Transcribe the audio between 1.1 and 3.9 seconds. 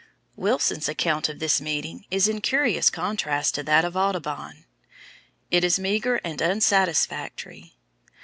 of this meeting is in curious contrast to that